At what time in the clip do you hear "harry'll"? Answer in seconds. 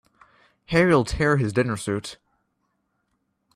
0.71-1.05